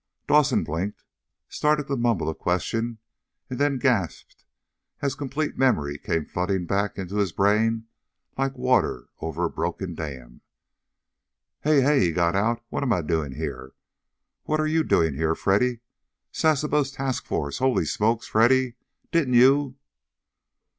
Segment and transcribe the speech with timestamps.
[0.27, 1.03] Dawson blinked,
[1.47, 2.97] started to mumble a question,
[3.51, 4.45] and then gasped
[4.99, 7.85] as complete memory came flooding back into his brain
[8.35, 10.41] like water over a broken dam.
[11.59, 12.63] "Hey, hey!" he got out.
[12.69, 13.73] "What am I doing here?
[14.45, 15.81] What are you doing here, Freddy?
[16.31, 17.59] Sasebo's task force!
[17.59, 18.77] Holy smokes, Freddy!
[19.11, 19.75] Didn't you